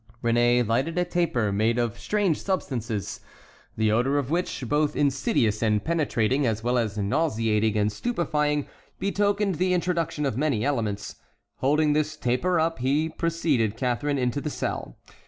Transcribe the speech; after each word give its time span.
Réné 0.23 0.67
lighted 0.67 0.97
a 0.97 1.05
taper 1.05 1.51
made 1.51 1.77
of 1.77 1.99
strange 1.99 2.41
substances, 2.41 3.19
the 3.77 3.91
odor 3.91 4.17
of 4.17 4.31
which, 4.31 4.67
both 4.67 4.95
insidious 4.95 5.61
and 5.61 5.85
penetrating 5.85 6.43
as 6.47 6.63
well 6.63 6.79
as 6.79 6.97
nauseating 6.97 7.77
and 7.77 7.91
stupefying, 7.91 8.65
betokened 8.97 9.59
the 9.59 9.75
introduction 9.75 10.25
of 10.25 10.35
many 10.39 10.65
elements; 10.65 11.17
holding 11.57 11.93
this 11.93 12.17
taper 12.17 12.59
up, 12.59 12.79
he 12.79 13.09
preceded 13.09 13.77
Catharine 13.77 14.17
into 14.17 14.41
the 14.41 14.49
cell. 14.49 14.97